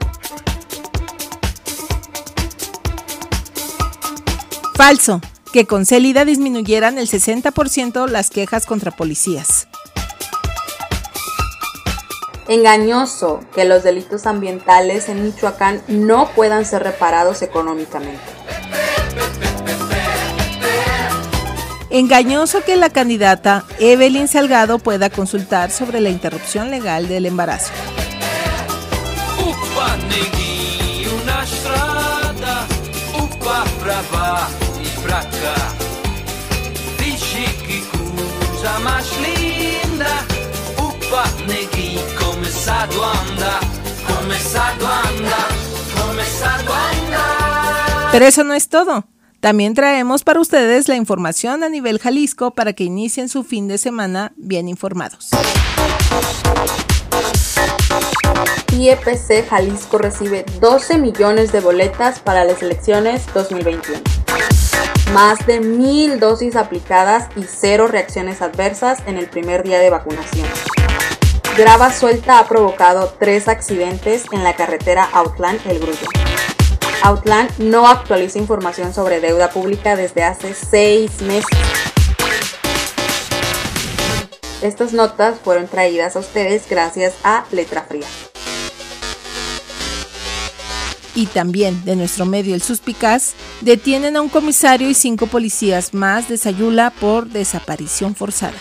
Falso 4.76 5.22
que 5.58 5.66
con 5.66 5.88
Celida 5.88 6.24
disminuyeran 6.24 7.00
el 7.00 7.08
60% 7.08 8.08
las 8.08 8.30
quejas 8.30 8.68
contra 8.68 8.92
policías. 8.92 9.68
Engañoso 12.48 13.40
que 13.56 13.66
los 13.66 13.82
delitos 13.82 14.28
ambientales 14.28 15.10
en 15.10 15.24
Michoacán 15.24 15.82
no 15.88 16.30
puedan 16.36 16.64
ser 16.64 16.84
reparados 16.84 17.42
económicamente. 17.42 18.22
Engañoso 21.90 22.64
que 22.64 22.76
la 22.76 22.92
candidata 22.92 23.66
Evelyn 23.80 24.28
Salgado 24.28 24.78
pueda 24.78 25.10
consultar 25.10 25.72
sobre 25.72 26.02
la 26.02 26.10
interrupción 26.10 26.70
legal 26.70 27.08
del 27.08 27.26
embarazo. 27.26 27.74
Pero 48.12 48.26
eso 48.26 48.44
no 48.44 48.54
es 48.54 48.70
todo. 48.70 49.06
También 49.40 49.76
traemos 49.76 50.24
para 50.24 50.42
ustedes 50.42 50.88
la 50.88 50.96
información 50.96 51.64
a 51.64 51.70
nivel 51.70 52.00
Jalisco 52.00 52.52
para 52.52 52.74
que 52.74 52.84
inicien 52.86 53.30
su 53.30 53.44
fin 53.44 53.68
de 53.68 53.78
semana 53.78 54.34
bien 54.36 54.68
informados. 54.68 55.30
IEPC 58.74 59.48
Jalisco 59.50 59.98
recibe 59.98 60.46
12 60.60 60.98
millones 60.98 61.52
de 61.52 61.62
boletas 61.62 62.20
para 62.20 62.44
las 62.44 62.62
elecciones 62.62 63.26
2021 63.34 64.57
más 65.14 65.46
de 65.46 65.60
mil 65.60 66.20
dosis 66.20 66.56
aplicadas 66.56 67.30
y 67.36 67.44
cero 67.44 67.88
reacciones 67.88 68.42
adversas 68.42 69.00
en 69.06 69.18
el 69.18 69.28
primer 69.28 69.64
día 69.64 69.80
de 69.80 69.90
vacunación. 69.90 70.48
Grava 71.58 71.92
suelta 71.92 72.40
ha 72.40 72.48
provocado 72.48 73.16
tres 73.20 73.48
accidentes 73.48 74.26
en 74.32 74.44
la 74.44 74.56
carretera 74.56 75.10
Outland 75.14 75.60
El 75.66 75.80
Grullo. 75.80 76.08
Outland 77.04 77.52
no 77.60 77.88
actualiza 77.88 78.38
información 78.38 78.94
sobre 78.94 79.20
deuda 79.20 79.50
pública 79.50 79.96
desde 79.96 80.24
hace 80.24 80.54
seis 80.54 81.22
meses. 81.22 81.46
Estas 84.62 84.94
notas 84.94 85.40
fueron 85.40 85.68
traídas 85.68 86.16
a 86.16 86.20
ustedes 86.20 86.68
gracias 86.70 87.14
a 87.24 87.46
Letra 87.52 87.84
Fría 87.84 88.08
y 91.18 91.26
también 91.26 91.84
de 91.84 91.96
nuestro 91.96 92.28
medio 92.28 92.54
El 92.54 92.62
Suspicaz, 92.62 93.34
detienen 93.62 94.16
a 94.16 94.22
un 94.22 94.30
comisario 94.30 94.88
y 94.88 94.94
cinco 94.94 95.26
policías 95.26 95.96
más 95.96 96.30
de 96.30 96.38
Sayula 96.38 96.92
por 96.92 97.28
desaparición 97.28 98.14
forzada. 98.14 98.54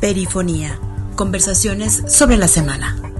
Perifonía. 0.00 0.80
Conversaciones 1.14 2.04
sobre 2.06 2.38
la 2.38 2.48
semana. 2.48 3.15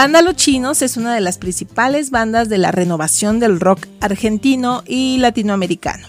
Banda 0.00 0.22
Los 0.22 0.36
Chinos 0.36 0.80
es 0.82 0.96
una 0.96 1.12
de 1.12 1.20
las 1.20 1.38
principales 1.38 2.12
bandas 2.12 2.48
de 2.48 2.56
la 2.56 2.70
renovación 2.70 3.40
del 3.40 3.58
rock 3.58 3.88
argentino 4.00 4.84
y 4.86 5.18
latinoamericano. 5.18 6.06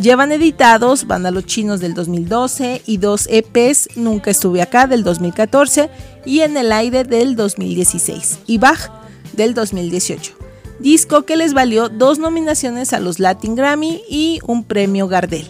Llevan 0.00 0.32
editados 0.32 1.06
Vándalos 1.06 1.44
Chinos 1.44 1.80
del 1.80 1.92
2012 1.92 2.80
y 2.86 2.96
dos 2.96 3.28
EPs 3.30 3.90
Nunca 3.96 4.30
estuve 4.30 4.62
acá 4.62 4.86
del 4.86 5.04
2014 5.04 5.90
y 6.24 6.40
En 6.40 6.56
el 6.56 6.72
aire 6.72 7.04
del 7.04 7.36
2016 7.36 8.38
y 8.46 8.56
Bach 8.56 8.90
del 9.34 9.52
2018. 9.52 10.32
Disco 10.78 11.26
que 11.26 11.36
les 11.36 11.52
valió 11.52 11.90
dos 11.90 12.18
nominaciones 12.18 12.94
a 12.94 13.00
los 13.00 13.18
Latin 13.18 13.54
Grammy 13.54 14.00
y 14.08 14.40
un 14.46 14.64
premio 14.64 15.08
Gardel. 15.08 15.46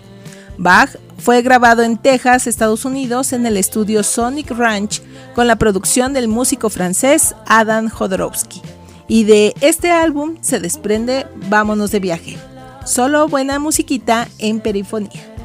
Bach 0.59 0.91
fue 1.19 1.43
grabado 1.43 1.83
en 1.83 1.97
Texas, 1.97 2.47
Estados 2.47 2.85
Unidos, 2.85 3.33
en 3.33 3.47
el 3.47 3.57
estudio 3.57 4.03
Sonic 4.03 4.51
Ranch 4.51 5.03
con 5.35 5.47
la 5.47 5.57
producción 5.57 6.13
del 6.13 6.29
músico 6.29 6.71
francés 6.71 7.35
Adam 7.47 7.89
Jodorowsky. 7.89 8.63
Y 9.09 9.25
de 9.25 9.55
este 9.61 9.91
álbum 9.91 10.37
se 10.41 10.61
desprende 10.61 11.27
Vámonos 11.49 11.91
de 11.91 12.01
viaje. 12.01 12.37
Solo 12.85 13.29
buena 13.29 13.59
musiquita 13.59 14.29
en 14.39 14.61
perifonía. 14.61 15.36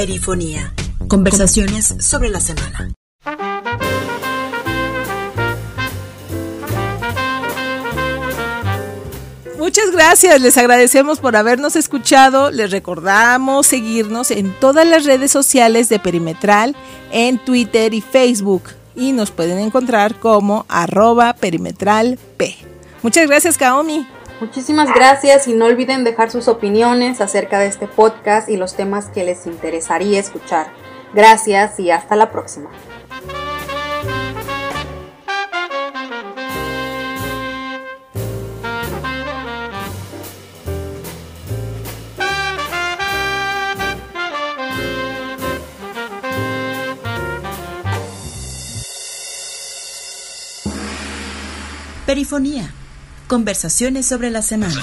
Perifonía. 0.00 0.72
Conversaciones 1.08 1.94
sobre 2.00 2.30
la 2.30 2.40
semana. 2.40 2.90
Muchas 9.58 9.90
gracias, 9.92 10.40
les 10.40 10.56
agradecemos 10.56 11.20
por 11.20 11.36
habernos 11.36 11.76
escuchado, 11.76 12.50
les 12.50 12.70
recordamos 12.70 13.66
seguirnos 13.66 14.30
en 14.30 14.58
todas 14.58 14.86
las 14.86 15.04
redes 15.04 15.32
sociales 15.32 15.90
de 15.90 15.98
Perimetral, 15.98 16.74
en 17.12 17.36
Twitter 17.36 17.92
y 17.92 18.00
Facebook, 18.00 18.70
y 18.96 19.12
nos 19.12 19.30
pueden 19.30 19.58
encontrar 19.58 20.18
como 20.18 20.64
arroba 20.70 21.34
perimetralp. 21.34 22.18
Muchas 23.02 23.28
gracias, 23.28 23.58
Kaomi. 23.58 24.06
Muchísimas 24.40 24.88
gracias 24.94 25.46
y 25.48 25.52
no 25.52 25.66
olviden 25.66 26.02
dejar 26.02 26.30
sus 26.30 26.48
opiniones 26.48 27.20
acerca 27.20 27.58
de 27.58 27.66
este 27.66 27.86
podcast 27.86 28.48
y 28.48 28.56
los 28.56 28.74
temas 28.74 29.08
que 29.08 29.22
les 29.22 29.46
interesaría 29.46 30.18
escuchar. 30.18 30.72
Gracias 31.12 31.78
y 31.78 31.90
hasta 31.90 32.16
la 32.16 32.30
próxima. 32.30 32.70
Perifonía 52.06 52.74
Conversaciones 53.30 54.06
sobre 54.06 54.28
la 54.28 54.42
semana. 54.42 54.80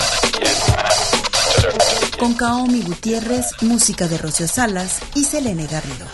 Con 2.18 2.34
Kaomi 2.34 2.82
Gutiérrez, 2.82 3.48
música 3.62 4.08
de 4.08 4.18
Rocio 4.18 4.48
Salas 4.48 5.00
y 5.16 5.26
Selene 5.26 5.68
Garrido. 5.68 6.06